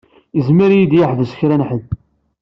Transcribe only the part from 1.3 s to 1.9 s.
kra n ḥedd.